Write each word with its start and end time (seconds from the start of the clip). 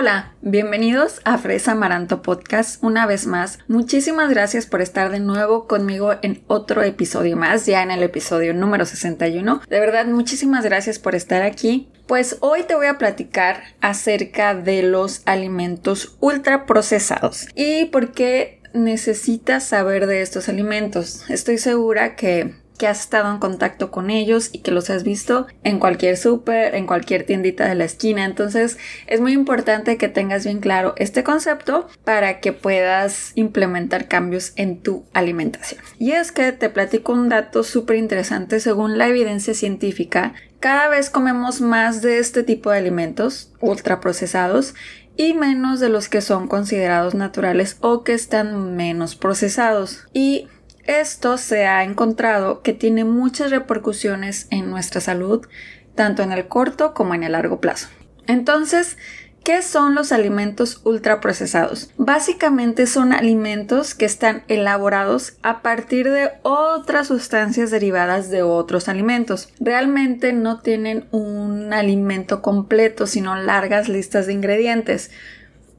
Hola, 0.00 0.32
bienvenidos 0.42 1.20
a 1.24 1.38
Fresa 1.38 1.72
Amaranto 1.72 2.22
Podcast 2.22 2.80
una 2.84 3.04
vez 3.04 3.26
más. 3.26 3.58
Muchísimas 3.66 4.30
gracias 4.30 4.64
por 4.64 4.80
estar 4.80 5.10
de 5.10 5.18
nuevo 5.18 5.66
conmigo 5.66 6.14
en 6.22 6.44
otro 6.46 6.84
episodio 6.84 7.36
más, 7.36 7.66
ya 7.66 7.82
en 7.82 7.90
el 7.90 8.04
episodio 8.04 8.54
número 8.54 8.86
61. 8.86 9.62
De 9.68 9.80
verdad, 9.80 10.06
muchísimas 10.06 10.62
gracias 10.62 11.00
por 11.00 11.16
estar 11.16 11.42
aquí. 11.42 11.88
Pues 12.06 12.36
hoy 12.42 12.62
te 12.62 12.76
voy 12.76 12.86
a 12.86 12.96
platicar 12.96 13.60
acerca 13.80 14.54
de 14.54 14.84
los 14.84 15.22
alimentos 15.24 16.16
ultraprocesados 16.20 17.48
y 17.56 17.86
por 17.86 18.12
qué 18.12 18.62
necesitas 18.74 19.64
saber 19.64 20.06
de 20.06 20.22
estos 20.22 20.48
alimentos. 20.48 21.28
Estoy 21.28 21.58
segura 21.58 22.14
que 22.14 22.54
que 22.78 22.86
has 22.86 23.00
estado 23.00 23.30
en 23.30 23.38
contacto 23.38 23.90
con 23.90 24.08
ellos 24.08 24.50
y 24.52 24.60
que 24.60 24.70
los 24.70 24.88
has 24.88 25.02
visto 25.02 25.46
en 25.64 25.78
cualquier 25.78 26.16
súper, 26.16 26.74
en 26.74 26.86
cualquier 26.86 27.26
tiendita 27.26 27.68
de 27.68 27.74
la 27.74 27.84
esquina. 27.84 28.24
Entonces 28.24 28.78
es 29.06 29.20
muy 29.20 29.32
importante 29.32 29.98
que 29.98 30.08
tengas 30.08 30.44
bien 30.44 30.60
claro 30.60 30.94
este 30.96 31.24
concepto 31.24 31.88
para 32.04 32.40
que 32.40 32.52
puedas 32.52 33.32
implementar 33.34 34.08
cambios 34.08 34.52
en 34.56 34.80
tu 34.80 35.04
alimentación. 35.12 35.82
Y 35.98 36.12
es 36.12 36.32
que 36.32 36.52
te 36.52 36.70
platico 36.70 37.12
un 37.12 37.28
dato 37.28 37.64
súper 37.64 37.96
interesante 37.96 38.60
según 38.60 38.96
la 38.96 39.08
evidencia 39.08 39.54
científica. 39.54 40.34
Cada 40.60 40.88
vez 40.88 41.10
comemos 41.10 41.60
más 41.60 42.00
de 42.00 42.18
este 42.18 42.44
tipo 42.44 42.70
de 42.70 42.78
alimentos 42.78 43.52
ultraprocesados 43.60 44.74
y 45.16 45.34
menos 45.34 45.80
de 45.80 45.88
los 45.88 46.08
que 46.08 46.20
son 46.20 46.46
considerados 46.46 47.14
naturales 47.14 47.76
o 47.80 48.04
que 48.04 48.14
están 48.14 48.76
menos 48.76 49.16
procesados. 49.16 50.06
Y 50.12 50.46
esto 50.88 51.38
se 51.38 51.66
ha 51.66 51.84
encontrado 51.84 52.62
que 52.62 52.72
tiene 52.72 53.04
muchas 53.04 53.50
repercusiones 53.52 54.48
en 54.50 54.70
nuestra 54.70 55.00
salud, 55.00 55.46
tanto 55.94 56.22
en 56.22 56.32
el 56.32 56.48
corto 56.48 56.94
como 56.94 57.14
en 57.14 57.22
el 57.22 57.32
largo 57.32 57.60
plazo. 57.60 57.88
Entonces, 58.26 58.96
¿Qué 59.44 59.62
son 59.62 59.94
los 59.94 60.12
alimentos 60.12 60.82
ultraprocesados? 60.84 61.90
Básicamente 61.96 62.86
son 62.86 63.14
alimentos 63.14 63.94
que 63.94 64.04
están 64.04 64.42
elaborados 64.48 65.38
a 65.42 65.62
partir 65.62 66.10
de 66.10 66.32
otras 66.42 67.06
sustancias 67.06 67.70
derivadas 67.70 68.28
de 68.28 68.42
otros 68.42 68.90
alimentos. 68.90 69.48
Realmente 69.58 70.34
no 70.34 70.60
tienen 70.60 71.06
un 71.12 71.72
alimento 71.72 72.42
completo, 72.42 73.06
sino 73.06 73.36
largas 73.36 73.88
listas 73.88 74.26
de 74.26 74.34
ingredientes. 74.34 75.10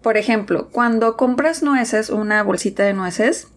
Por 0.01 0.17
ejemplo, 0.17 0.69
cuando 0.71 1.15
compras 1.15 1.61
nueces, 1.61 2.09
una 2.09 2.41
bolsita 2.41 2.81
de 2.81 2.93
nueces, 2.93 3.49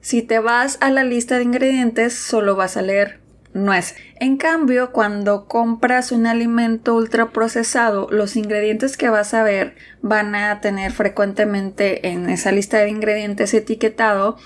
si 0.00 0.22
te 0.22 0.38
vas 0.38 0.78
a 0.80 0.90
la 0.90 1.04
lista 1.04 1.36
de 1.36 1.44
ingredientes, 1.44 2.14
solo 2.14 2.56
vas 2.56 2.76
a 2.76 2.82
leer 2.82 3.20
nuez. 3.56 3.96
En 4.20 4.36
cambio, 4.36 4.92
cuando 4.92 5.46
compras 5.46 6.12
un 6.12 6.26
alimento 6.26 6.94
ultraprocesado, 6.94 8.08
los 8.10 8.36
ingredientes 8.36 8.96
que 8.96 9.08
vas 9.08 9.34
a 9.34 9.42
ver 9.42 9.74
van 10.02 10.34
a 10.34 10.60
tener 10.60 10.92
frecuentemente 10.92 12.08
en 12.08 12.28
esa 12.30 12.52
lista 12.52 12.78
de 12.78 12.90
ingredientes 12.90 13.52
etiquetado 13.54 14.36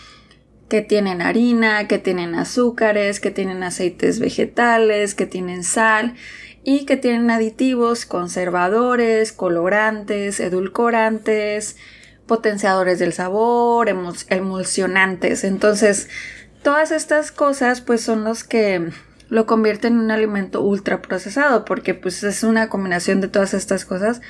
que 0.69 0.81
tienen 0.83 1.21
harina, 1.21 1.89
que 1.89 1.99
tienen 1.99 2.37
azúcares, 2.37 3.19
que 3.21 3.33
tienen 3.33 3.63
aceites 3.65 4.21
vegetales, 4.21 5.15
que 5.15 5.27
tienen 5.27 5.65
sal 5.65 6.15
y 6.63 6.87
que 6.87 6.97
tienen 6.97 7.31
aditivos, 7.31 8.07
conservadores, 8.07 9.33
colorantes, 9.33 10.39
edulcorantes, 10.39 11.77
potenciadores 12.31 13.01
del 13.01 13.13
sabor, 13.13 13.89
emulsionantes. 13.89 15.43
Entonces, 15.43 16.09
todas 16.63 16.93
estas 16.93 17.33
cosas 17.33 17.81
pues 17.81 18.03
son 18.03 18.23
los 18.23 18.45
que 18.45 18.93
lo 19.29 19.47
convierten 19.47 19.95
en 19.95 19.99
un 19.99 20.11
alimento 20.13 20.63
ultra 20.63 21.03
procesado 21.03 21.65
porque 21.65 21.95
pues 21.95 22.23
es 22.23 22.45
una 22.45 22.69
combinación 22.69 23.21
de 23.21 23.27
todas 23.27 23.53
estas 23.53 23.85
cosas 23.85 24.21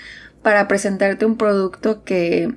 para 0.43 0.67
presentarte 0.67 1.27
un 1.27 1.37
producto 1.37 2.03
que, 2.03 2.55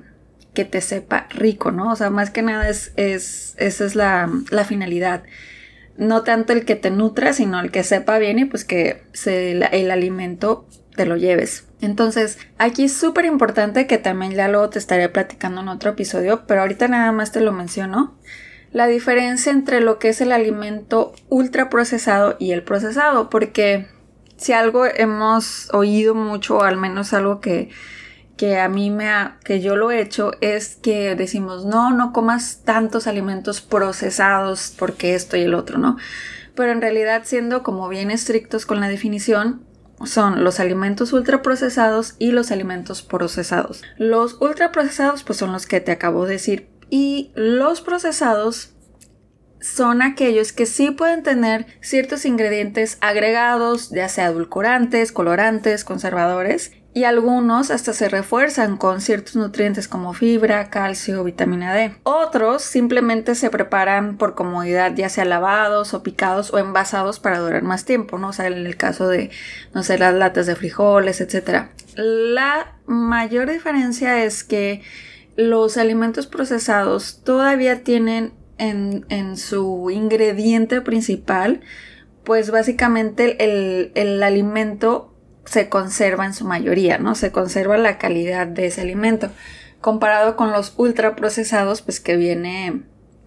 que 0.54 0.64
te 0.64 0.80
sepa 0.80 1.26
rico, 1.28 1.72
¿no? 1.72 1.92
O 1.92 1.96
sea, 1.96 2.08
más 2.08 2.30
que 2.30 2.40
nada 2.40 2.70
es, 2.70 2.92
es 2.96 3.54
esa 3.58 3.84
es 3.84 3.94
la, 3.94 4.30
la 4.50 4.64
finalidad 4.64 5.24
no 5.98 6.22
tanto 6.22 6.54
el 6.54 6.64
que 6.64 6.74
te 6.74 6.90
nutra, 6.90 7.34
sino 7.34 7.60
el 7.60 7.70
que 7.70 7.84
sepa 7.84 8.18
bien 8.18 8.38
y 8.38 8.44
pues 8.46 8.64
que 8.64 9.02
se, 9.12 9.52
el 9.52 9.90
alimento 9.90 10.66
te 10.96 11.06
lo 11.06 11.16
lleves. 11.16 11.66
Entonces, 11.84 12.38
aquí 12.58 12.84
es 12.84 12.96
súper 12.96 13.24
importante 13.24 13.86
que 13.86 13.98
también 13.98 14.32
ya 14.32 14.48
luego 14.48 14.70
te 14.70 14.78
estaré 14.78 15.08
platicando 15.08 15.60
en 15.60 15.68
otro 15.68 15.90
episodio, 15.90 16.44
pero 16.46 16.62
ahorita 16.62 16.88
nada 16.88 17.12
más 17.12 17.32
te 17.32 17.40
lo 17.40 17.52
menciono. 17.52 18.14
La 18.72 18.86
diferencia 18.86 19.52
entre 19.52 19.80
lo 19.80 19.98
que 19.98 20.08
es 20.08 20.20
el 20.20 20.32
alimento 20.32 21.14
ultra 21.28 21.70
procesado 21.70 22.36
y 22.40 22.52
el 22.52 22.62
procesado, 22.62 23.30
porque 23.30 23.86
si 24.36 24.52
algo 24.52 24.84
hemos 24.84 25.72
oído 25.72 26.14
mucho, 26.14 26.56
o 26.56 26.62
al 26.62 26.76
menos 26.76 27.12
algo 27.12 27.40
que, 27.40 27.70
que 28.36 28.58
a 28.58 28.68
mí 28.68 28.90
me 28.90 29.08
ha, 29.08 29.38
que 29.44 29.60
yo 29.60 29.76
lo 29.76 29.90
he 29.90 30.00
hecho, 30.00 30.32
es 30.40 30.76
que 30.76 31.14
decimos, 31.14 31.64
no, 31.64 31.92
no 31.92 32.12
comas 32.12 32.62
tantos 32.64 33.06
alimentos 33.06 33.60
procesados 33.60 34.74
porque 34.76 35.14
esto 35.14 35.36
y 35.36 35.42
el 35.42 35.54
otro, 35.54 35.78
¿no? 35.78 35.96
Pero 36.56 36.72
en 36.72 36.80
realidad, 36.80 37.22
siendo 37.24 37.62
como 37.62 37.88
bien 37.88 38.10
estrictos 38.10 38.66
con 38.66 38.80
la 38.80 38.88
definición, 38.88 39.62
son 40.06 40.44
los 40.44 40.60
alimentos 40.60 41.12
ultraprocesados 41.12 42.14
y 42.18 42.32
los 42.32 42.50
alimentos 42.50 43.02
procesados. 43.02 43.82
Los 43.96 44.40
ultraprocesados 44.40 45.24
pues 45.24 45.38
son 45.38 45.52
los 45.52 45.66
que 45.66 45.80
te 45.80 45.92
acabo 45.92 46.26
de 46.26 46.32
decir 46.32 46.68
y 46.90 47.32
los 47.34 47.80
procesados 47.80 48.70
son 49.60 50.02
aquellos 50.02 50.52
que 50.52 50.66
sí 50.66 50.90
pueden 50.90 51.22
tener 51.22 51.66
ciertos 51.80 52.26
ingredientes 52.26 52.98
agregados, 53.00 53.90
ya 53.90 54.08
sea 54.08 54.26
edulcorantes, 54.26 55.10
colorantes, 55.10 55.84
conservadores, 55.84 56.72
y 56.94 57.02
algunos 57.02 57.72
hasta 57.72 57.92
se 57.92 58.08
refuerzan 58.08 58.76
con 58.76 59.00
ciertos 59.00 59.34
nutrientes 59.34 59.88
como 59.88 60.12
fibra, 60.12 60.70
calcio, 60.70 61.24
vitamina 61.24 61.74
D. 61.74 61.96
Otros 62.04 62.62
simplemente 62.62 63.34
se 63.34 63.50
preparan 63.50 64.16
por 64.16 64.36
comodidad, 64.36 64.94
ya 64.94 65.08
sea 65.08 65.24
lavados 65.24 65.92
o 65.92 66.04
picados 66.04 66.54
o 66.54 66.58
envasados 66.58 67.18
para 67.18 67.40
durar 67.40 67.64
más 67.64 67.84
tiempo, 67.84 68.16
¿no? 68.16 68.28
O 68.28 68.32
sea, 68.32 68.46
en 68.46 68.64
el 68.64 68.76
caso 68.76 69.08
de, 69.08 69.30
no 69.74 69.82
sé, 69.82 69.98
las 69.98 70.14
latas 70.14 70.46
de 70.46 70.54
frijoles, 70.54 71.20
etc. 71.20 71.66
La 71.96 72.76
mayor 72.86 73.50
diferencia 73.50 74.24
es 74.24 74.44
que 74.44 74.80
los 75.34 75.76
alimentos 75.76 76.28
procesados 76.28 77.22
todavía 77.24 77.82
tienen 77.82 78.34
en, 78.56 79.04
en 79.08 79.36
su 79.36 79.90
ingrediente 79.90 80.80
principal, 80.80 81.60
pues 82.22 82.52
básicamente 82.52 83.44
el, 83.44 83.90
el 83.96 84.22
alimento 84.22 85.13
se 85.46 85.68
conserva 85.68 86.26
en 86.26 86.34
su 86.34 86.44
mayoría, 86.44 86.98
¿no? 86.98 87.14
Se 87.14 87.32
conserva 87.32 87.76
la 87.76 87.98
calidad 87.98 88.46
de 88.46 88.66
ese 88.66 88.80
alimento. 88.80 89.30
Comparado 89.80 90.36
con 90.36 90.52
los 90.52 90.74
ultraprocesados, 90.76 91.82
pues 91.82 92.00
que 92.00 92.16
viene 92.16 92.82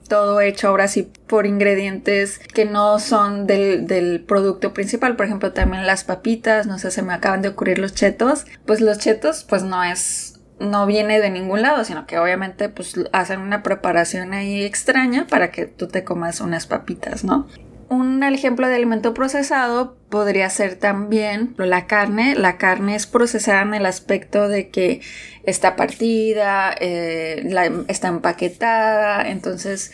todo 0.07 0.41
hecho 0.41 0.69
ahora 0.69 0.87
sí 0.87 1.11
por 1.27 1.45
ingredientes 1.45 2.39
que 2.39 2.65
no 2.65 2.99
son 2.99 3.45
del, 3.45 3.87
del, 3.87 4.23
producto 4.23 4.73
principal. 4.73 5.15
Por 5.15 5.25
ejemplo, 5.25 5.53
también 5.53 5.85
las 5.85 6.03
papitas, 6.03 6.65
no 6.65 6.79
sé, 6.79 6.91
se 6.91 7.01
me 7.01 7.13
acaban 7.13 7.41
de 7.41 7.49
ocurrir 7.49 7.79
los 7.79 7.93
chetos. 7.93 8.45
Pues 8.65 8.81
los 8.81 8.97
chetos, 8.97 9.43
pues 9.43 9.63
no 9.63 9.83
es, 9.83 10.39
no 10.59 10.85
viene 10.85 11.19
de 11.19 11.29
ningún 11.29 11.61
lado, 11.61 11.83
sino 11.83 12.07
que 12.07 12.17
obviamente 12.17 12.69
pues 12.69 12.95
hacen 13.11 13.41
una 13.41 13.63
preparación 13.63 14.33
ahí 14.33 14.63
extraña 14.63 15.27
para 15.27 15.51
que 15.51 15.65
tú 15.65 15.87
te 15.87 16.03
comas 16.03 16.41
unas 16.41 16.65
papitas, 16.65 17.23
¿no? 17.23 17.47
Un 17.89 18.21
ejemplo 18.23 18.67
de 18.67 18.75
alimento 18.75 19.13
procesado 19.13 19.95
podría 20.09 20.49
ser 20.49 20.75
también 20.75 21.55
la 21.57 21.87
carne. 21.87 22.35
La 22.35 22.57
carne 22.57 22.95
es 22.95 23.07
procesada 23.07 23.61
en 23.61 23.73
el 23.73 23.85
aspecto 23.85 24.49
de 24.49 24.69
que 24.69 25.01
está 25.43 25.75
partida, 25.75 26.75
eh, 26.79 27.47
está 27.87 28.09
empaquetada, 28.09 29.29
entonces 29.29 29.93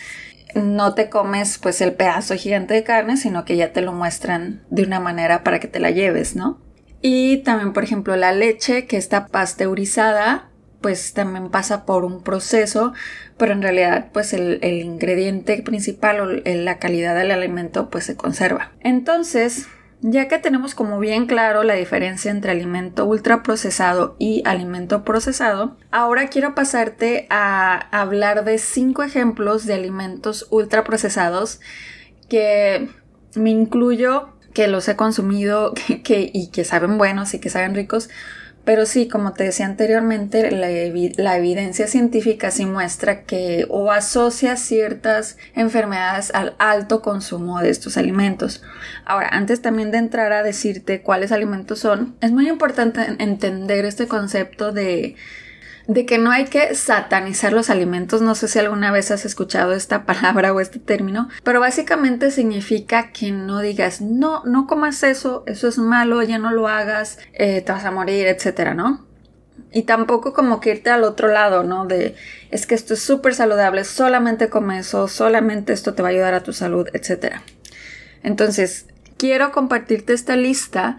no 0.56 0.94
te 0.94 1.10
comes 1.10 1.58
pues 1.58 1.82
el 1.82 1.94
pedazo 1.94 2.36
gigante 2.36 2.74
de 2.74 2.84
carne, 2.84 3.18
sino 3.18 3.46
que 3.46 3.58
ya 3.58 3.74
te 3.74 3.82
lo 3.82 3.92
muestran 3.92 4.64
de 4.70 4.84
una 4.84 5.00
manera 5.00 5.44
para 5.44 5.60
que 5.60 5.68
te 5.68 5.80
la 5.80 5.92
lleves, 5.92 6.36
¿no? 6.36 6.60
Y 7.02 7.38
también, 7.38 7.74
por 7.74 7.84
ejemplo, 7.84 8.16
la 8.16 8.32
leche 8.32 8.86
que 8.88 8.98
está 8.98 9.28
pasteurizada 9.28 10.50
pues 10.84 11.14
también 11.14 11.50
pasa 11.50 11.86
por 11.86 12.04
un 12.04 12.22
proceso, 12.22 12.94
pero 13.38 13.54
en 13.54 13.64
realidad 13.64 14.10
pues 14.14 14.34
el, 14.34 14.60
ingrediente 14.62 15.64
principal 15.64 16.20
o 16.20 16.26
la 16.26 16.78
calidad 16.78 17.16
del 17.16 17.32
alimento 17.32 17.90
pues 17.90 18.04
se 18.04 18.18
conserva. 18.18 18.74
Entonces, 18.82 19.68
ya 20.02 20.28
que 20.28 20.38
tenemos 20.38 20.76
como 20.76 21.00
bien 21.00 21.26
claro 21.26 21.64
la 21.64 21.76
diferencia 21.76 22.30
entre 22.30 22.52
alimento 22.52 23.06
ultraprocesado 23.06 24.18
y 24.20 24.44
alimento 24.46 25.06
procesado, 25.06 25.78
ahora 25.90 26.28
quiero 26.28 26.54
pasarte 26.54 27.28
a 27.30 27.88
hablar 27.98 28.44
de 28.44 28.58
cinco 28.58 29.04
ejemplos 29.04 29.66
de 29.66 29.76
alimentos 29.76 30.48
ultraprocesados 30.52 31.62
que 32.28 32.90
me 33.36 33.52
incluyo 33.52 34.34
que 34.54 34.68
los 34.68 34.88
he 34.90 34.98
consumido 34.98 35.74
que, 36.04 36.30
y 36.34 36.48
que 36.48 36.66
saben 36.66 36.98
buenos 36.98 37.34
y 37.34 37.40
que 37.40 37.50
saben 37.50 37.74
ricos, 37.74 38.10
pero 38.66 38.86
sí, 38.86 39.10
como 39.10 39.34
te 39.34 39.44
decía 39.44 39.66
anteriormente, 39.66 40.50
la, 40.52 41.36
evidencia 41.38 41.88
científica 41.88 42.50
sí 42.50 42.66
muestra 42.66 43.24
que 43.24 43.66
o 43.70 43.92
asocia 43.92 44.56
ciertas 44.56 45.38
enfermedades 45.54 46.32
al 46.34 46.56
alto 46.60 47.02
consumo 47.02 47.60
de 47.60 47.70
estos 47.70 47.98
alimentos. 47.98 48.64
Ahora, 49.06 49.30
antes 49.32 49.62
también 49.62 49.92
de 49.92 49.98
entrar 49.98 50.32
a 50.32 50.44
decirte 50.44 51.02
cuáles 51.02 51.34
alimentos 51.34 51.80
son, 51.80 52.16
es 52.22 52.32
muy 52.32 52.48
importante 52.48 53.02
entender 53.20 53.84
este 53.84 54.08
concepto 54.08 54.72
de 54.72 55.16
de 55.88 56.06
que 56.06 56.18
no 56.18 56.32
hay 56.32 56.46
que 56.46 56.76
satanizar 56.76 57.52
los 57.54 57.70
alimentos. 57.70 58.22
No 58.22 58.36
sé 58.36 58.48
si 58.48 58.60
alguna 58.60 58.92
vez 58.92 59.12
has 59.12 59.26
escuchado 59.26 59.74
esta 59.74 60.06
palabra 60.06 60.54
o 60.54 60.60
este 60.60 60.80
término, 60.80 61.30
pero 61.44 61.60
básicamente 61.60 62.32
significa 62.32 63.12
que 63.12 63.32
no 63.32 63.60
digas, 63.60 64.02
no, 64.02 64.44
no 64.46 64.68
comas 64.68 65.04
eso, 65.04 65.44
eso 65.46 65.68
es 65.68 65.78
malo, 65.78 66.22
ya 66.24 66.38
no 66.38 66.52
lo 66.52 66.68
hagas, 66.68 67.20
eh, 67.34 67.62
te 67.62 67.72
vas 67.72 67.86
a 67.86 67.92
morir, 67.92 68.28
etcétera, 68.28 68.74
¿no? 68.74 69.06
Y 69.72 69.84
tampoco 69.84 70.34
como 70.34 70.60
que 70.60 70.72
irte 70.72 70.92
al 70.92 71.04
otro 71.04 71.28
lado, 71.28 71.64
¿no? 71.64 71.86
De 71.86 72.16
es 72.52 72.68
que 72.68 72.76
esto 72.76 72.94
es 72.94 73.02
súper 73.02 73.34
saludable, 73.34 73.84
solamente 73.84 74.50
come 74.50 74.80
eso, 74.80 75.08
solamente 75.08 75.74
esto 75.74 75.96
te 75.96 76.04
va 76.04 76.10
a 76.10 76.12
ayudar 76.12 76.36
a 76.36 76.44
tu 76.44 76.54
salud, 76.54 76.88
etcétera. 76.94 77.42
Entonces, 78.22 78.86
quiero 79.18 79.52
compartirte 79.52 80.14
esta 80.14 80.36
lista, 80.36 80.98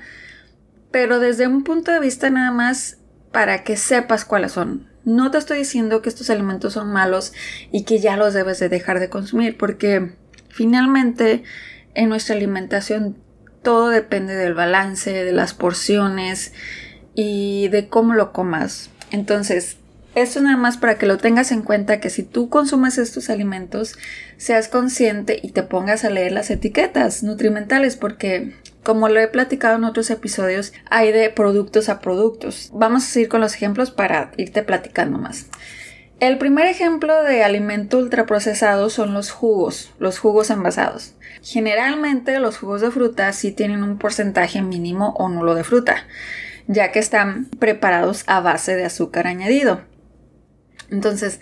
pero 0.91 1.21
desde 1.21 1.47
un 1.47 1.63
punto 1.63 1.93
de 1.93 2.01
vista 2.01 2.31
nada 2.31 2.51
más 2.51 2.99
para 3.35 3.65
que 3.65 3.77
sepas 3.77 4.25
cuáles 4.25 4.53
son. 4.53 4.87
No 5.05 5.33
te 5.33 5.39
estoy 5.39 5.59
diciendo 5.59 6.01
que 6.01 6.09
estos 6.09 6.31
alimentos 6.31 6.75
son 6.75 6.93
malos 6.93 7.33
y 7.73 7.83
que 7.83 7.99
ya 7.99 8.17
los 8.17 8.33
debes 8.33 8.61
de 8.61 8.69
dejar 8.69 9.01
de 9.01 9.11
consumir, 9.11 9.59
porque 9.59 10.13
finalmente 10.51 11.43
en 11.95 12.11
nuestra 12.11 12.37
alimentación 12.37 13.19
todo 13.63 13.89
depende 13.89 14.37
del 14.37 14.55
balance, 14.55 15.25
de 15.25 15.33
las 15.33 15.53
porciones 15.53 16.53
y 17.17 17.67
de 17.69 17.89
cómo 17.89 18.15
lo 18.15 18.33
comas. 18.33 18.91
Entonces, 19.11 19.79
esto 20.15 20.41
nada 20.41 20.57
más 20.57 20.77
para 20.77 20.97
que 20.97 21.07
lo 21.07 21.19
tengas 21.19 21.51
en 21.51 21.63
cuenta 21.63 21.99
que 21.99 22.11
si 22.11 22.23
tú 22.23 22.49
consumes 22.51 22.99
estos 22.99 23.31
alimentos, 23.31 23.99
seas 24.37 24.69
consciente 24.69 25.41
y 25.43 25.51
te 25.51 25.65
pongas 25.65 26.05
a 26.05 26.11
leer 26.11 26.31
las 26.31 26.51
etiquetas 26.51 27.25
nutrimentales, 27.25 27.97
porque 27.97 28.55
como 28.85 29.09
lo 29.09 29.19
he 29.19 29.27
platicado 29.27 29.77
en 29.77 29.85
otros 29.85 30.11
episodios, 30.11 30.73
hay 30.89 31.11
de 31.11 31.31
productos 31.31 31.89
a 31.89 32.01
productos. 32.01 32.71
Vamos 32.73 33.05
a 33.05 33.07
seguir 33.09 33.29
con 33.29 33.41
los 33.41 33.55
ejemplos 33.55 33.91
para 33.91 34.31
irte 34.37 34.63
platicando 34.63 35.19
más. 35.19 35.47
El 36.21 36.39
primer 36.39 36.67
ejemplo 36.67 37.23
de 37.23 37.43
alimento 37.43 37.99
ultraprocesado 37.99 38.89
son 38.89 39.15
los 39.15 39.31
jugos, 39.33 39.93
los 39.99 40.19
jugos 40.19 40.51
envasados. 40.51 41.15
Generalmente 41.43 42.39
los 42.39 42.57
jugos 42.57 42.83
de 42.83 42.91
fruta 42.91 43.33
sí 43.33 43.51
tienen 43.51 43.83
un 43.83 43.99
porcentaje 43.99 44.63
mínimo 44.63 45.15
o 45.19 45.29
nulo 45.29 45.55
de 45.55 45.65
fruta, 45.65 46.07
ya 46.69 46.93
que 46.93 47.01
están 47.01 47.47
preparados 47.59 48.23
a 48.27 48.41
base 48.41 48.77
de 48.77 48.85
azúcar 48.85 49.27
añadido. 49.27 49.81
Entonces, 50.91 51.41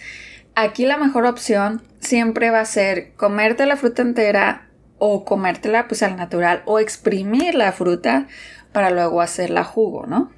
aquí 0.55 0.87
la 0.87 0.97
mejor 0.97 1.27
opción 1.27 1.83
siempre 2.01 2.51
va 2.51 2.61
a 2.61 2.65
ser 2.65 3.13
comerte 3.13 3.67
la 3.67 3.77
fruta 3.77 4.03
entera 4.03 4.69
o 5.05 5.25
comértela 5.25 5.89
pues 5.89 6.05
al 6.05 6.15
natural 6.15 6.63
o 6.65 6.79
exprimir 6.79 7.57
la 7.57 7.73
fruta 7.73 8.29
para 8.71 8.91
luego 8.91 9.21
hacerla 9.21 9.65
jugo, 9.65 10.07
¿no? 10.07 10.31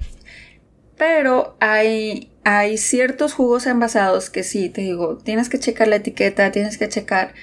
Pero 0.96 1.54
hay, 1.60 2.32
hay 2.44 2.78
ciertos 2.78 3.34
jugos 3.34 3.66
envasados 3.66 4.30
que 4.30 4.42
sí, 4.42 4.70
te 4.70 4.80
digo, 4.80 5.18
tienes 5.18 5.50
que 5.50 5.58
checar 5.58 5.88
la 5.88 5.96
etiqueta, 5.96 6.50
tienes 6.50 6.78
que 6.78 6.88
checar 6.88 7.34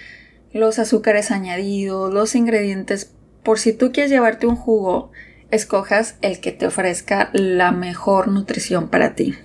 los 0.52 0.80
azúcares 0.80 1.30
añadidos, 1.30 2.12
los 2.12 2.34
ingredientes, 2.34 3.14
por 3.44 3.60
si 3.60 3.72
tú 3.72 3.92
quieres 3.92 4.12
llevarte 4.12 4.48
un 4.48 4.56
jugo, 4.56 5.12
escojas 5.52 6.16
el 6.24 6.40
que 6.40 6.52
te 6.52 6.66
ofrezca 6.66 7.30
la 7.34 7.72
mejor 7.72 8.30
nutrición 8.30 8.90
para 8.90 9.14
ti. 9.14 9.36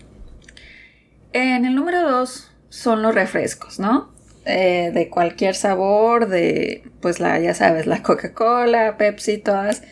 En 1.35 1.67
el 1.67 1.75
número 1.75 2.11
2 2.11 2.53
son 2.71 3.03
los 3.03 3.15
refrescos, 3.15 3.79
¿no? 3.79 4.16
Eh, 4.49 4.93
de 4.95 5.09
cualquier 5.09 5.57
sabor, 5.57 6.29
de, 6.29 6.85
pues 7.01 7.19
la, 7.19 7.41
ya 7.41 7.53
sabes, 7.53 7.87
la 7.87 8.05
Coca-Cola, 8.05 8.97
Pepsi, 8.97 9.39
todas, 9.39 9.83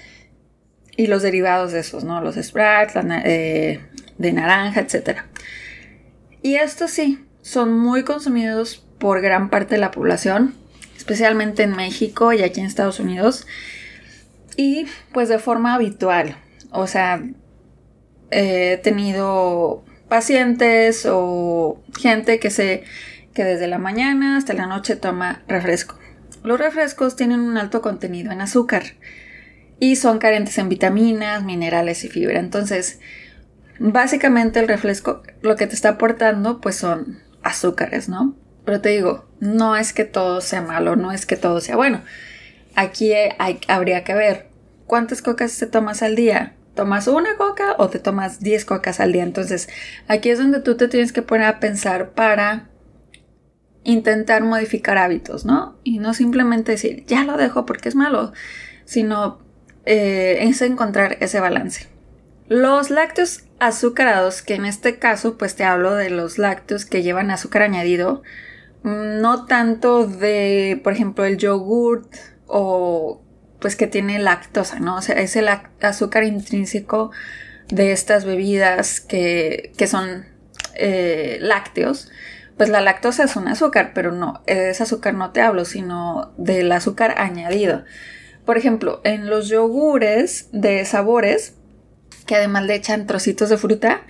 y 0.96 1.08
los 1.08 1.22
derivados 1.22 1.72
de 1.72 1.80
esos, 1.80 2.04
¿no? 2.04 2.20
Los 2.20 2.36
Sprite, 2.36 2.92
eh, 3.24 3.80
de 4.16 4.32
naranja, 4.32 4.80
etc. 4.80 5.22
Y 6.40 6.54
estos 6.54 6.92
sí, 6.92 7.26
son 7.42 7.76
muy 7.76 8.04
consumidos 8.04 8.86
por 8.98 9.20
gran 9.20 9.50
parte 9.50 9.74
de 9.74 9.80
la 9.80 9.90
población, 9.90 10.54
especialmente 10.96 11.64
en 11.64 11.74
México 11.74 12.32
y 12.32 12.44
aquí 12.44 12.60
en 12.60 12.66
Estados 12.66 13.00
Unidos, 13.00 13.48
y 14.56 14.86
pues 15.12 15.28
de 15.28 15.40
forma 15.40 15.74
habitual. 15.74 16.36
O 16.70 16.86
sea, 16.86 17.24
he 18.30 18.76
tenido 18.84 19.84
pacientes 20.08 21.08
o 21.10 21.82
gente 21.98 22.38
que 22.38 22.50
se 22.50 22.84
que 23.34 23.44
desde 23.44 23.66
la 23.66 23.78
mañana 23.78 24.36
hasta 24.36 24.54
la 24.54 24.66
noche 24.66 24.96
toma 24.96 25.42
refresco. 25.48 25.98
Los 26.42 26.58
refrescos 26.58 27.16
tienen 27.16 27.40
un 27.40 27.58
alto 27.58 27.82
contenido 27.82 28.32
en 28.32 28.40
azúcar 28.40 28.84
y 29.80 29.96
son 29.96 30.18
carentes 30.18 30.56
en 30.58 30.68
vitaminas, 30.68 31.42
minerales 31.42 32.04
y 32.04 32.08
fibra. 32.08 32.38
Entonces, 32.38 33.00
básicamente 33.78 34.60
el 34.60 34.68
refresco 34.68 35.22
lo 35.42 35.56
que 35.56 35.66
te 35.66 35.74
está 35.74 35.90
aportando 35.90 36.60
pues 36.60 36.76
son 36.76 37.18
azúcares, 37.42 38.08
¿no? 38.08 38.36
Pero 38.64 38.80
te 38.80 38.90
digo, 38.90 39.28
no 39.40 39.76
es 39.76 39.92
que 39.92 40.04
todo 40.04 40.40
sea 40.40 40.62
malo, 40.62 40.96
no 40.96 41.12
es 41.12 41.26
que 41.26 41.36
todo 41.36 41.60
sea 41.60 41.76
bueno. 41.76 42.02
Aquí 42.76 43.12
hay, 43.12 43.60
habría 43.68 44.04
que 44.04 44.14
ver 44.14 44.48
cuántas 44.86 45.22
cocas 45.22 45.56
te 45.58 45.66
tomas 45.66 46.02
al 46.02 46.16
día. 46.16 46.54
¿Tomas 46.74 47.06
una 47.06 47.36
coca 47.36 47.76
o 47.78 47.88
te 47.88 48.00
tomas 48.00 48.40
10 48.40 48.64
cocas 48.64 48.98
al 48.98 49.12
día? 49.12 49.22
Entonces, 49.22 49.68
aquí 50.08 50.30
es 50.30 50.38
donde 50.38 50.60
tú 50.60 50.76
te 50.76 50.88
tienes 50.88 51.12
que 51.12 51.22
poner 51.22 51.46
a 51.46 51.60
pensar 51.60 52.10
para 52.10 52.68
intentar 53.84 54.42
modificar 54.42 54.98
hábitos, 54.98 55.44
¿no? 55.44 55.76
Y 55.84 55.98
no 55.98 56.14
simplemente 56.14 56.72
decir, 56.72 57.04
ya 57.06 57.24
lo 57.24 57.36
dejo 57.36 57.66
porque 57.66 57.88
es 57.88 57.94
malo, 57.94 58.32
sino 58.84 59.38
eh, 59.84 60.38
es 60.40 60.60
encontrar 60.62 61.18
ese 61.20 61.40
balance. 61.40 61.86
Los 62.48 62.90
lácteos 62.90 63.44
azucarados, 63.58 64.42
que 64.42 64.54
en 64.54 64.64
este 64.64 64.98
caso 64.98 65.38
pues 65.38 65.54
te 65.54 65.64
hablo 65.64 65.94
de 65.94 66.10
los 66.10 66.38
lácteos 66.38 66.84
que 66.84 67.02
llevan 67.02 67.30
azúcar 67.30 67.62
añadido, 67.62 68.22
mm, 68.82 69.20
no 69.20 69.46
tanto 69.46 70.06
de, 70.06 70.80
por 70.82 70.94
ejemplo, 70.94 71.24
el 71.24 71.36
yogurt 71.36 72.12
o 72.46 73.22
pues 73.60 73.76
que 73.76 73.86
tiene 73.86 74.18
lactosa, 74.18 74.78
¿no? 74.80 74.96
O 74.96 75.02
sea, 75.02 75.18
es 75.20 75.36
el 75.36 75.48
azúcar 75.80 76.24
intrínseco 76.24 77.10
de 77.68 77.92
estas 77.92 78.26
bebidas 78.26 79.00
que, 79.00 79.72
que 79.78 79.86
son 79.86 80.26
eh, 80.74 81.38
lácteos 81.40 82.10
pues 82.56 82.68
la 82.68 82.80
lactosa 82.80 83.24
es 83.24 83.36
un 83.36 83.48
azúcar, 83.48 83.92
pero 83.94 84.12
no, 84.12 84.42
ese 84.46 84.82
azúcar 84.82 85.14
no 85.14 85.30
te 85.32 85.40
hablo, 85.40 85.64
sino 85.64 86.32
del 86.36 86.70
azúcar 86.72 87.14
añadido. 87.18 87.84
Por 88.44 88.58
ejemplo, 88.58 89.00
en 89.04 89.28
los 89.28 89.48
yogures 89.48 90.48
de 90.52 90.84
sabores, 90.84 91.54
que 92.26 92.36
además 92.36 92.64
le 92.64 92.74
echan 92.74 93.06
trocitos 93.06 93.48
de 93.48 93.58
fruta, 93.58 94.02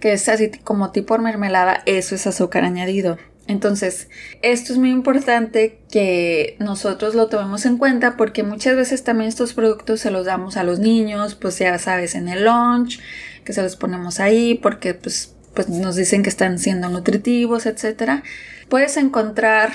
que 0.00 0.12
es 0.12 0.28
así 0.28 0.50
como 0.50 0.90
tipo 0.90 1.16
mermelada, 1.18 1.82
eso 1.86 2.14
es 2.14 2.26
azúcar 2.26 2.64
añadido. 2.64 3.18
Entonces, 3.48 4.08
esto 4.40 4.72
es 4.72 4.78
muy 4.78 4.90
importante 4.90 5.80
que 5.90 6.56
nosotros 6.58 7.14
lo 7.14 7.28
tomemos 7.28 7.66
en 7.66 7.76
cuenta 7.76 8.16
porque 8.16 8.42
muchas 8.42 8.76
veces 8.76 9.02
también 9.04 9.28
estos 9.28 9.52
productos 9.52 10.00
se 10.00 10.10
los 10.10 10.26
damos 10.26 10.56
a 10.56 10.64
los 10.64 10.78
niños, 10.78 11.34
pues 11.34 11.58
ya 11.58 11.76
sabes, 11.78 12.14
en 12.14 12.28
el 12.28 12.44
lunch, 12.44 13.00
que 13.44 13.52
se 13.52 13.62
los 13.62 13.76
ponemos 13.76 14.20
ahí 14.20 14.54
porque 14.54 14.94
pues 14.94 15.31
pues 15.54 15.68
nos 15.68 15.96
dicen 15.96 16.22
que 16.22 16.28
están 16.28 16.58
siendo 16.58 16.88
nutritivos, 16.88 17.66
etc. 17.66 18.22
Puedes 18.68 18.96
encontrar 18.96 19.70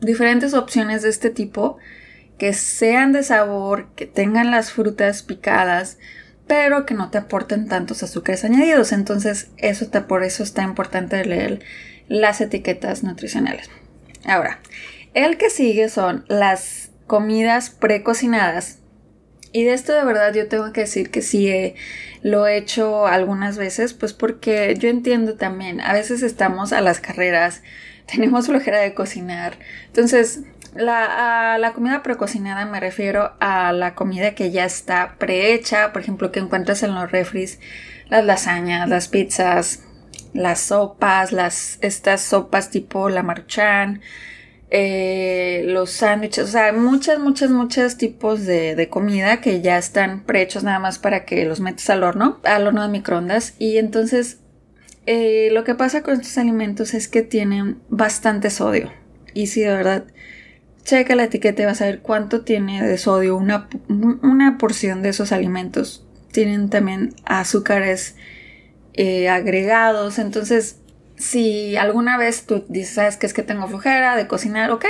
diferentes 0.00 0.54
opciones 0.54 1.02
de 1.02 1.10
este 1.10 1.30
tipo 1.30 1.78
que 2.38 2.52
sean 2.52 3.12
de 3.12 3.22
sabor, 3.22 3.88
que 3.94 4.06
tengan 4.06 4.50
las 4.50 4.72
frutas 4.72 5.22
picadas, 5.22 5.98
pero 6.46 6.86
que 6.86 6.94
no 6.94 7.10
te 7.10 7.18
aporten 7.18 7.68
tantos 7.68 8.02
azúcares 8.02 8.44
añadidos. 8.44 8.92
Entonces, 8.92 9.48
eso 9.56 9.88
te, 9.88 10.00
por 10.02 10.22
eso 10.22 10.42
está 10.42 10.62
importante 10.62 11.24
leer 11.24 11.60
las 12.08 12.40
etiquetas 12.40 13.02
nutricionales. 13.02 13.70
Ahora, 14.24 14.60
el 15.14 15.38
que 15.38 15.50
sigue 15.50 15.88
son 15.88 16.24
las 16.28 16.90
comidas 17.06 17.70
precocinadas 17.70 18.78
y 19.56 19.64
de 19.64 19.72
esto 19.72 19.94
de 19.94 20.04
verdad 20.04 20.34
yo 20.34 20.48
tengo 20.48 20.70
que 20.74 20.82
decir 20.82 21.10
que 21.10 21.22
sí 21.22 21.74
lo 22.20 22.46
he 22.46 22.58
hecho 22.58 23.06
algunas 23.06 23.56
veces, 23.56 23.94
pues 23.94 24.12
porque 24.12 24.74
yo 24.78 24.90
entiendo 24.90 25.36
también, 25.36 25.80
a 25.80 25.94
veces 25.94 26.22
estamos 26.22 26.74
a 26.74 26.82
las 26.82 27.00
carreras, 27.00 27.62
tenemos 28.06 28.48
flojera 28.48 28.80
de 28.80 28.92
cocinar. 28.92 29.54
Entonces, 29.86 30.40
la, 30.74 31.54
a 31.54 31.58
la 31.58 31.72
comida 31.72 32.02
precocinada 32.02 32.66
me 32.66 32.80
refiero 32.80 33.32
a 33.40 33.72
la 33.72 33.94
comida 33.94 34.34
que 34.34 34.50
ya 34.50 34.66
está 34.66 35.16
prehecha, 35.16 35.90
por 35.94 36.02
ejemplo, 36.02 36.32
que 36.32 36.40
encuentras 36.40 36.82
en 36.82 36.94
los 36.94 37.10
refris, 37.10 37.58
las 38.10 38.26
lasañas, 38.26 38.86
las 38.90 39.08
pizzas, 39.08 39.84
las 40.34 40.60
sopas, 40.60 41.32
las, 41.32 41.78
estas 41.80 42.20
sopas 42.20 42.68
tipo 42.68 43.08
la 43.08 43.22
marchán, 43.22 44.02
eh, 44.70 45.62
los 45.66 45.90
sándwiches, 45.90 46.44
o 46.44 46.48
sea, 46.48 46.72
muchas, 46.72 47.20
muchas, 47.20 47.50
muchos 47.50 47.96
tipos 47.96 48.44
de, 48.44 48.88
comida 48.90 49.40
que 49.40 49.60
ya 49.60 49.78
están 49.78 50.24
prehechos 50.24 50.64
nada 50.64 50.78
más 50.78 50.98
para 50.98 51.24
que 51.24 51.44
los 51.44 51.60
metes 51.60 51.88
al 51.90 52.02
horno, 52.02 52.40
al 52.44 52.66
horno 52.66 52.82
de 52.82 52.88
microondas. 52.88 53.54
Y 53.58 53.78
entonces 53.78 54.38
eh, 55.06 55.50
lo 55.52 55.62
que 55.62 55.74
pasa 55.74 56.02
con 56.02 56.14
estos 56.14 56.36
alimentos 56.38 56.94
es 56.94 57.06
que 57.08 57.22
tienen 57.22 57.78
bastante 57.88 58.50
sodio. 58.50 58.92
Y 59.34 59.46
si 59.48 59.60
de 59.60 59.68
verdad 59.68 60.04
checa 60.82 61.14
la 61.16 61.24
etiqueta 61.24 61.62
y 61.62 61.66
vas 61.66 61.82
a 61.82 61.86
ver 61.86 62.00
cuánto 62.00 62.42
tiene 62.42 62.86
de 62.86 62.96
sodio 62.96 63.36
una, 63.36 63.68
una 63.88 64.58
porción 64.58 65.02
de 65.02 65.10
esos 65.10 65.30
alimentos. 65.32 66.04
Tienen 66.32 66.70
también 66.70 67.14
azúcares 67.24 68.16
eh, 68.94 69.28
agregados. 69.28 70.18
Entonces 70.18 70.80
si 71.16 71.76
alguna 71.76 72.18
vez 72.18 72.46
tú 72.46 72.64
dices, 72.68 72.94
sabes 72.94 73.16
que 73.16 73.26
es 73.26 73.34
que 73.34 73.42
tengo 73.42 73.68
flujera 73.68 74.16
de 74.16 74.26
cocinar, 74.26 74.70
ok, 74.70 74.84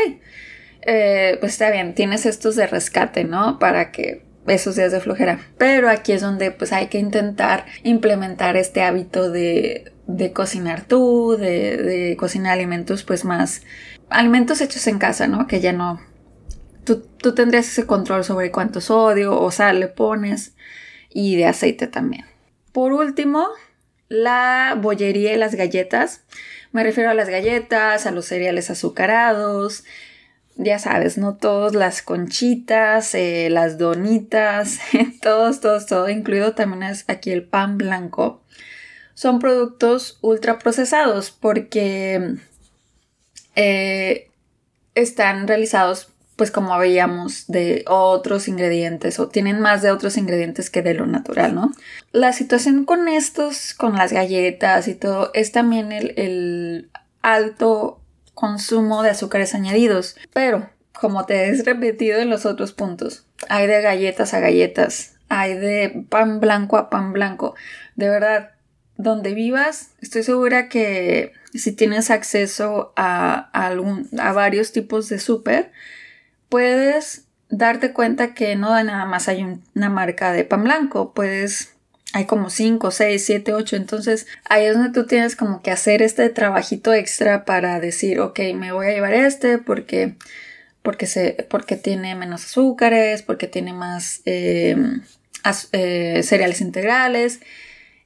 eh, 0.83 1.37
pues 1.41 1.53
está 1.53 1.71
bien, 1.71 1.95
tienes 1.95 2.27
estos 2.27 2.57
de 2.57 2.67
rescate, 2.67 3.25
¿no? 3.25 3.59
Para 3.59 3.91
que 3.93 4.25
esos 4.47 4.77
días 4.77 4.93
de 4.93 5.01
flojera. 5.01 5.41
Pero 5.59 5.89
aquí 5.89 6.13
es 6.13 6.21
donde 6.21 6.51
pues 6.53 6.73
hay 6.73 6.87
que 6.87 6.99
intentar 6.99 7.67
implementar 7.83 8.57
este 8.57 8.83
hábito 8.83 9.31
de, 9.31 9.93
de 10.07 10.33
cocinar 10.33 10.85
tú, 10.85 11.37
de, 11.37 11.77
de, 11.77 12.17
cocinar 12.17 12.53
alimentos 12.53 13.03
pues 13.03 13.25
más, 13.25 13.63
alimentos 14.09 14.61
hechos 14.61 14.87
en 14.87 14.99
casa, 14.99 15.27
¿no? 15.27 15.47
Que 15.47 15.61
ya 15.61 15.73
no, 15.73 16.01
tú, 16.85 17.03
tú 17.19 17.35
tendrías 17.35 17.67
ese 17.67 17.87
control 17.87 18.25
sobre 18.25 18.51
cuánto 18.51 18.81
sodio 18.81 19.39
o 19.39 19.51
sal 19.51 19.81
le 19.81 19.89
pones 19.89 20.55
y 21.11 21.37
de 21.37 21.47
aceite 21.47 21.87
también. 21.87 22.25
Por 22.73 22.93
último, 22.93 23.49
la 24.09 24.77
bollería 24.81 25.33
y 25.33 25.37
las 25.37 25.55
galletas. 25.55 26.23
Me 26.73 26.83
refiero 26.83 27.11
a 27.11 27.15
las 27.15 27.29
galletas, 27.29 28.07
a 28.07 28.11
los 28.11 28.27
cereales 28.27 28.71
azucarados, 28.71 29.85
ya 30.57 30.79
sabes, 30.79 31.19
no 31.19 31.37
todos, 31.37 31.75
las 31.75 32.03
conchitas, 32.03 33.15
eh, 33.15 33.49
las 33.51 33.79
donitas, 33.79 34.79
todos, 35.23 35.61
todos, 35.61 35.87
todo, 35.87 36.09
incluido 36.09 36.55
también 36.55 36.83
es 36.85 37.05
aquí 37.09 37.31
el 37.31 37.45
pan 37.45 37.77
blanco. 37.79 38.43
Son 39.15 39.39
productos 39.39 40.19
ultraprocesados 40.21 41.31
porque 41.31 42.37
eh, 43.55 44.31
están 44.95 45.47
realizados 45.49 46.13
pues 46.37 46.51
como 46.51 46.79
veíamos, 46.79 47.47
de 47.49 47.85
otros 47.89 48.47
ingredientes 48.47 49.19
o 49.19 49.29
tienen 49.29 49.59
más 49.59 49.81
de 49.81 49.91
otros 49.91 50.19
ingredientes 50.19 50.69
que 50.69 50.83
de 50.83 50.93
lo 50.93 51.07
natural, 51.07 51.55
¿no? 51.55 51.73
La 52.13 52.33
situación 52.33 52.85
con 52.85 53.09
estos, 53.09 53.73
con 53.73 53.97
las 53.97 54.13
galletas 54.13 54.87
y 54.87 54.95
todo, 54.95 55.31
es 55.33 55.53
también 55.53 55.93
el, 55.93 56.91
alto 57.23 58.01
consumo 58.35 59.03
de 59.03 59.11
azúcares 59.11 59.53
añadidos, 59.57 60.17
pero 60.33 60.71
como 60.93 61.27
te 61.27 61.49
he 61.49 61.63
repetido 61.65 62.21
en 62.21 62.31
los 62.31 62.47
otros 62.47 62.73
puntos, 62.73 63.27
hay 63.49 63.67
de 63.67 63.83
galletas 63.83 64.33
a 64.33 64.39
galletas, 64.39 65.17
hay 65.29 65.55
de 65.55 66.05
pan 66.09 66.39
blanco 66.39 66.77
a 66.77 66.89
pan 66.89 67.13
blanco, 67.13 67.57
de 67.97 68.09
verdad, 68.09 68.51
donde 68.97 69.35
vivas, 69.35 69.91
estoy 70.01 70.23
segura 70.23 70.69
que 70.69 71.33
si 71.53 71.73
tienes 71.73 72.11
acceso 72.11 72.93
a, 72.95 73.51
algún, 73.53 74.09
a 74.21 74.33
varios 74.33 74.71
tipos 74.71 75.09
de 75.09 75.19
súper, 75.19 75.73
puedes 76.49 77.25
darte 77.49 77.93
cuenta 77.93 78.35
que 78.35 78.57
no 78.57 78.71
nada 78.83 79.05
más 79.05 79.29
hay 79.29 79.47
una 79.75 79.91
marca 79.91 80.33
de 80.33 80.45
pan 80.45 80.65
blanco, 80.65 81.13
puedes 81.15 81.73
hay 82.13 82.25
como 82.25 82.49
5, 82.49 82.91
6, 82.91 83.25
7, 83.25 83.53
8, 83.53 83.77
entonces 83.77 84.27
ahí 84.49 84.65
es 84.65 84.75
donde 84.75 84.93
tú 84.93 85.07
tienes 85.07 85.37
como 85.37 85.61
que 85.61 85.71
hacer 85.71 86.03
este 86.03 86.29
trabajito 86.31 86.95
extra 86.95 87.45
para 87.45 87.79
decir, 87.79 88.21
ok, 88.21 88.41
me 88.55 88.73
voy 88.73 88.87
a 88.87 88.93
llevar 88.93 89.13
este 89.13 89.59
porque 89.59 90.15
porque, 90.87 91.09
se, 91.09 91.45
porque 91.51 91.75
tiene 91.75 92.15
menos 92.15 92.45
azúcares, 92.45 93.23
porque 93.23 93.49
tiene 93.49 93.73
más 93.73 94.23
em, 94.25 95.03
eh, 95.73 96.21
cereales 96.23 96.61
integrales. 96.61 97.41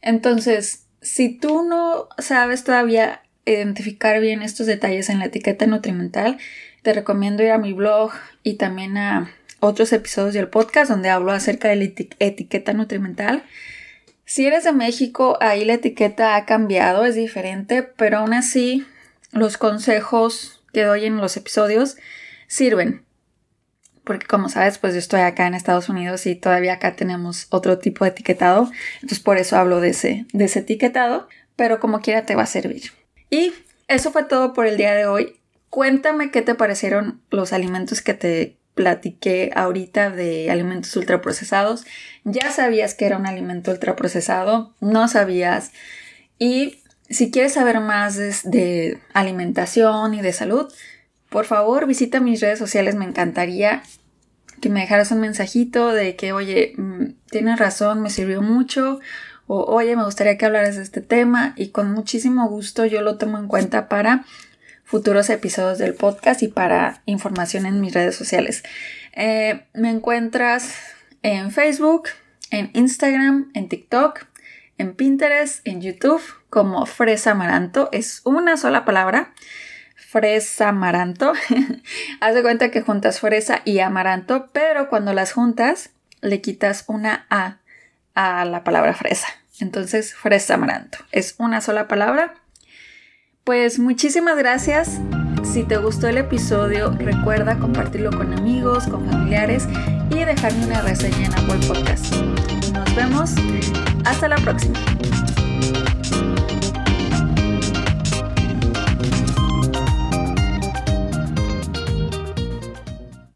Entonces, 0.00 0.87
si 1.02 1.28
tú 1.28 1.62
no 1.62 2.09
sabes 2.16 2.64
todavía 2.64 3.20
identificar 3.44 4.18
bien 4.23 4.40
estos 4.40 4.66
detalles 4.66 5.11
en 5.11 5.18
la 5.18 5.26
etiqueta 5.26 5.66
nutrimental, 5.66 6.38
te 6.83 6.93
recomiendo 6.93 7.43
ir 7.43 7.51
a 7.51 7.59
mi 7.59 7.73
blog 7.73 8.13
y 8.43 8.55
también 8.55 8.97
a 8.97 9.31
otros 9.61 9.93
episodios 9.93 10.35
del 10.35 10.49
podcast 10.49 10.91
donde 10.91 11.11
hablo 11.11 11.33
acerca 11.33 11.69
de 11.69 11.77
la 11.77 11.85
etiqueta 12.19 12.73
nutrimental. 12.73 13.45
Si 14.25 14.47
eres 14.47 14.65
de 14.65 14.73
México, 14.73 15.37
ahí 15.41 15.65
la 15.65 15.75
etiqueta 15.75 16.37
ha 16.37 16.47
cambiado, 16.47 17.05
es 17.05 17.15
diferente, 17.15 17.83
pero 17.83 18.19
aún 18.19 18.33
así 18.33 18.87
los 19.33 19.59
consejos 19.59 20.63
que 20.73 20.85
doy 20.85 21.05
en 21.05 21.17
los 21.17 21.37
episodios 21.37 21.97
sirven. 22.47 23.05
Porque 24.05 24.27
como 24.27 24.49
sabes, 24.49 24.79
pues 24.79 24.95
yo 24.95 24.99
estoy 24.99 25.21
acá 25.21 25.47
en 25.47 25.55
Estados 25.55 25.89
Unidos 25.89 26.27
y 26.27 26.35
todavía 26.35 26.75
acá 26.75 26.97
tenemos 26.97 27.47
otro 27.51 27.79
tipo 27.79 28.05
de 28.05 28.11
etiquetado. 28.11 28.71
Entonces 28.95 29.21
por 29.21 29.37
eso 29.37 29.57
hablo 29.57 29.81
de 29.81 29.91
ese, 29.91 30.27
de 30.33 30.45
ese 30.45 30.61
etiquetado. 30.61 31.29
Pero 31.55 31.79
como 31.79 32.01
quiera 32.01 32.25
te 32.25 32.35
va 32.35 32.45
a 32.45 32.47
servir. 32.47 32.93
Y 33.29 33.53
eso 33.87 34.11
fue 34.11 34.25
todo 34.25 34.53
por 34.53 34.67
el 34.67 34.77
día 34.77 34.95
de 34.95 35.07
hoy. 35.07 35.39
Cuéntame 35.71 36.33
qué 36.33 36.43
te 36.43 36.57
parecieron 36.57 37.21
los 37.31 37.53
alimentos 37.53 38.03
que 38.03 38.15
te 38.15 38.57
platiqué 38.75 39.53
ahorita 39.55 40.11
de 40.11 40.50
alimentos 40.50 40.95
ultraprocesados. 40.97 41.85
¿Ya 42.25 42.50
sabías 42.50 42.95
que 42.95 43.07
era 43.07 43.17
un 43.17 43.27
alimento 43.27 43.71
ultraprocesado? 43.71 44.75
¿No 44.81 45.07
sabías? 45.07 45.71
Y 46.39 46.83
si 47.09 47.31
quieres 47.31 47.53
saber 47.53 47.81
más 47.81 48.17
de, 48.45 48.99
alimentación 49.12 50.15
y 50.15 50.23
de 50.23 50.33
salud, 50.33 50.73
por 51.29 51.45
favor 51.45 51.87
visita 51.87 52.21
mis 52.21 52.41
redes 52.41 52.59
sociales. 52.59 52.97
Me 52.97 53.05
encantaría 53.05 53.83
que 54.61 54.71
me 54.71 54.81
dejaras 54.81 55.12
un 55.12 55.21
mensajito 55.21 55.93
de 55.93 56.17
que, 56.17 56.33
oye, 56.33 56.75
mm, 56.77 57.05
tienes 57.31 57.59
razón, 57.59 58.03
me 58.03 58.11
sirvió 58.11 58.43
mucho. 58.43 59.00
O, 59.47 59.65
oye, 59.65 59.95
me 59.95 60.05
gustaría 60.05 60.37
que 60.39 60.47
hablaras 60.47 60.77
de 60.77 60.83
este 60.83 61.00
tema. 61.00 61.55
Y 61.57 61.69
con 61.69 61.93
muchísimo 61.93 62.49
gusto 62.49 62.87
yo 62.87 63.03
lo 63.03 63.19
tomo 63.19 63.39
en 63.39 63.47
cuenta 63.47 63.89
para 63.89 64.25
futuros 64.90 65.30
episodios 65.30 65.78
del 65.78 65.94
podcast 65.94 66.42
y 66.42 66.49
para 66.49 67.02
información 67.06 67.64
en 67.64 67.80
mis 67.80 67.94
redes 67.94 68.16
sociales. 68.16 68.64
Eh, 69.12 69.64
me 69.73 69.88
encuentras 69.88 70.75
en 71.23 71.52
Facebook, 71.52 72.09
en 72.50 72.70
Instagram, 72.75 73.52
en 73.54 73.68
TikTok, 73.68 74.26
en 74.78 74.94
Pinterest, 74.97 75.64
en 75.64 75.80
YouTube 75.80 76.20
como 76.49 76.87
Fresa 76.87 77.30
Amaranto. 77.30 77.88
Es 77.92 78.20
una 78.25 78.56
sola 78.56 78.85
palabra. 78.85 79.32
Fresa 79.94 80.70
Amaranto. 80.70 81.35
Haz 82.20 82.35
de 82.35 82.42
cuenta 82.42 82.73
que 82.73 82.80
juntas 82.80 83.20
fresa 83.20 83.62
y 83.64 83.78
amaranto, 83.78 84.49
pero 84.52 84.88
cuando 84.88 85.12
las 85.12 85.32
juntas 85.32 85.90
le 86.20 86.40
quitas 86.40 86.85
una 86.88 87.26
A 87.30 87.59
a 88.16 88.44
la 88.44 88.64
palabra 88.64 88.94
fresa. 88.94 89.28
Entonces, 89.61 90.14
fresa 90.14 90.54
amaranto. 90.54 90.99
Es 91.12 91.37
una 91.38 91.61
sola 91.61 91.87
palabra 91.87 92.39
pues 93.44 93.78
muchísimas 93.78 94.37
gracias. 94.37 95.00
Si 95.42 95.64
te 95.64 95.78
gustó 95.78 96.09
el 96.09 96.18
episodio, 96.18 96.90
recuerda 96.99 97.59
compartirlo 97.59 98.11
con 98.11 98.32
amigos, 98.32 98.87
con 98.87 99.09
familiares 99.09 99.66
y 100.11 100.25
dejarme 100.25 100.66
una 100.66 100.82
reseña 100.82 101.26
en 101.26 101.35
Apple 101.35 101.66
Podcast. 101.66 102.14
Nos 102.73 102.94
vemos. 102.94 103.35
Hasta 104.04 104.28
la 104.28 104.37
próxima. 104.37 104.78